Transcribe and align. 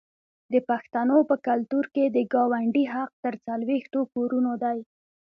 د 0.53 0.55
پښتنو 0.69 1.17
په 1.29 1.35
کلتور 1.47 1.85
کې 1.95 2.05
د 2.09 2.17
ګاونډي 2.33 2.85
حق 2.93 3.11
تر 3.23 3.33
څلوېښتو 3.45 3.99
کورونو 4.13 4.51
دی. 4.63 4.79